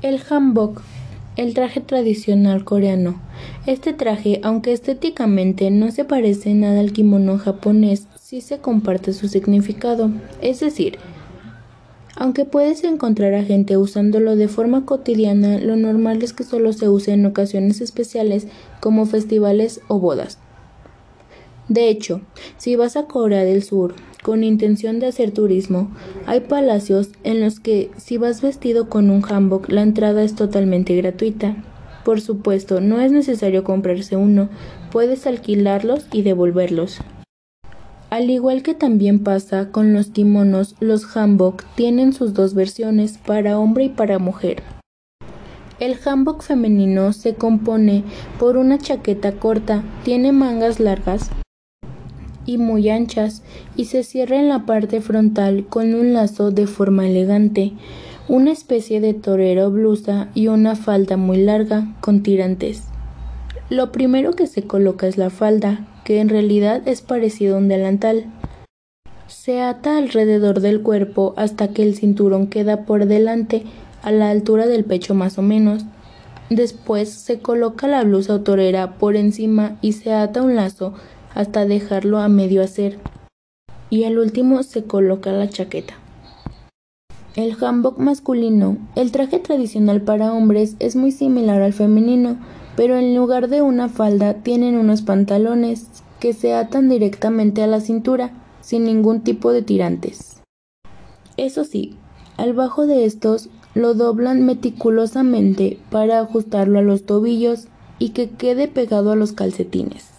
[0.00, 0.80] El hanbok,
[1.36, 3.20] el traje tradicional coreano.
[3.66, 9.26] Este traje, aunque estéticamente no se parece nada al kimono japonés, sí se comparte su
[9.26, 10.12] significado.
[10.40, 10.98] Es decir,
[12.14, 16.88] aunque puedes encontrar a gente usándolo de forma cotidiana, lo normal es que solo se
[16.88, 18.46] use en ocasiones especiales
[18.80, 20.38] como festivales o bodas.
[21.68, 22.22] De hecho,
[22.56, 25.90] si vas a Corea del Sur con intención de hacer turismo,
[26.26, 30.96] hay palacios en los que si vas vestido con un hanbok la entrada es totalmente
[30.96, 31.62] gratuita.
[32.04, 34.48] Por supuesto, no es necesario comprarse uno,
[34.90, 37.00] puedes alquilarlos y devolverlos.
[38.08, 43.58] Al igual que también pasa con los kimonos, los hanbok tienen sus dos versiones, para
[43.58, 44.62] hombre y para mujer.
[45.78, 48.04] El hanbok femenino se compone
[48.38, 51.30] por una chaqueta corta, tiene mangas largas,
[52.48, 53.42] y muy anchas
[53.76, 57.74] y se cierra en la parte frontal con un lazo de forma elegante,
[58.26, 62.84] una especie de torero blusa y una falda muy larga con tirantes.
[63.68, 67.68] Lo primero que se coloca es la falda, que en realidad es parecido a un
[67.68, 68.24] delantal.
[69.26, 73.64] Se ata alrededor del cuerpo hasta que el cinturón queda por delante,
[74.02, 75.84] a la altura del pecho más o menos.
[76.48, 80.94] Después se coloca la blusa o torera por encima y se ata un lazo
[81.38, 82.98] hasta dejarlo a medio hacer.
[83.90, 85.94] Y al último se coloca la chaqueta.
[87.36, 92.36] El hanbok masculino, el traje tradicional para hombres, es muy similar al femenino,
[92.74, 95.86] pero en lugar de una falda tienen unos pantalones
[96.18, 100.42] que se atan directamente a la cintura, sin ningún tipo de tirantes.
[101.36, 101.94] Eso sí,
[102.36, 107.68] al bajo de estos lo doblan meticulosamente para ajustarlo a los tobillos
[108.00, 110.17] y que quede pegado a los calcetines.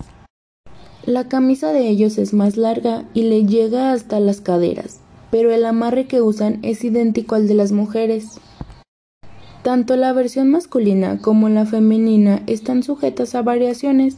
[1.09, 4.99] La camisa de ellos es más larga y le llega hasta las caderas,
[5.31, 8.39] pero el amarre que usan es idéntico al de las mujeres.
[9.63, 14.17] Tanto la versión masculina como la femenina están sujetas a variaciones,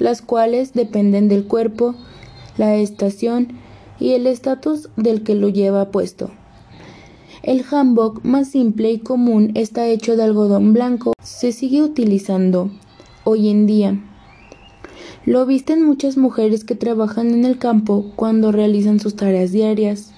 [0.00, 1.94] las cuales dependen del cuerpo,
[2.58, 3.50] la estación
[4.00, 6.32] y el estatus del que lo lleva puesto.
[7.44, 11.12] El hanbok más simple y común está hecho de algodón blanco.
[11.22, 12.72] Se sigue utilizando
[13.22, 14.00] hoy en día.
[15.26, 20.12] Lo visten muchas mujeres que trabajan en el campo cuando realizan sus tareas diarias.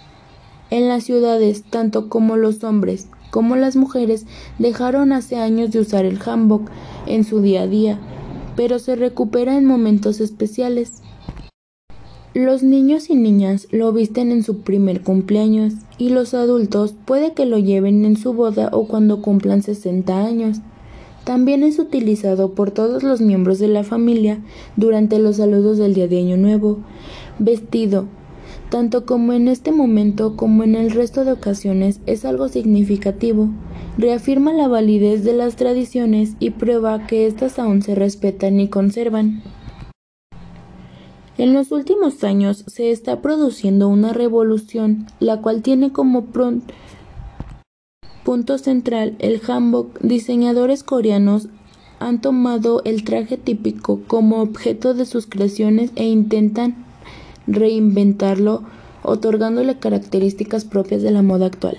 [0.71, 4.27] En las ciudades, tanto como los hombres como las mujeres
[4.59, 6.71] dejaron hace años de usar el hanbok
[7.07, 7.99] en su día a día,
[8.57, 11.03] pero se recupera en momentos especiales.
[12.35, 17.47] Los niños y niñas lo visten en su primer cumpleaños y los adultos puede que
[17.47, 20.59] lo lleven en su boda o cuando cumplan 60 años.
[21.29, 24.39] También es utilizado por todos los miembros de la familia
[24.77, 26.79] durante los saludos del día de Año Nuevo.
[27.39, 28.07] Vestido,
[28.71, 33.51] tanto como en este momento como en el resto de ocasiones, es algo significativo.
[33.99, 39.43] Reafirma la validez de las tradiciones y prueba que éstas aún se respetan y conservan.
[41.37, 46.73] En los últimos años se está produciendo una revolución, la cual tiene como pronto
[48.29, 50.01] Punto central, el hanbok.
[50.03, 51.49] Diseñadores coreanos
[51.99, 56.85] han tomado el traje típico como objeto de sus creaciones e intentan
[57.47, 58.65] reinventarlo,
[59.03, 61.79] otorgándole características propias de la moda actual.